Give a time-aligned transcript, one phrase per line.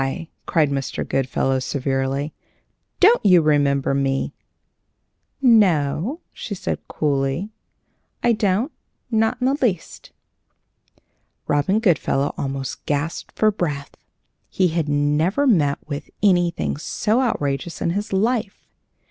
[0.47, 1.07] cried Mr.
[1.07, 2.33] Goodfellow, severely.
[2.99, 4.33] "Don't you remember me?"
[5.43, 7.51] "No," she said, coolly;
[8.23, 8.71] "I don't,
[9.11, 10.11] not in the least."
[11.45, 13.95] Robin Goodfellow almost gasped for breath.
[14.49, 18.65] He had never met with anything so outrageous in his life.